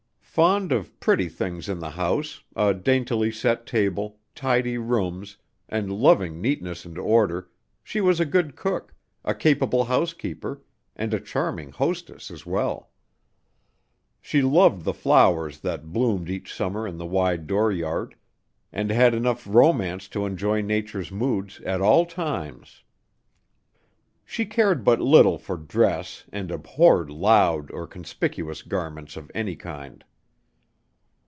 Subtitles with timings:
[0.33, 5.35] Fond of pretty things in the house, a daintily set table, tidy rooms,
[5.67, 7.49] and loving neatness and order,
[7.83, 8.93] she was a good cook,
[9.25, 10.61] a capable housekeeper
[10.95, 12.91] and a charming hostess as well.
[14.21, 18.15] She loved the flowers that bloomed each summer in the wide dooryard,
[18.71, 22.85] and had enough romance to enjoy nature's moods at all times.
[24.23, 30.05] She cared but little for dress and abhorred loud or conspicuous garments of any kind.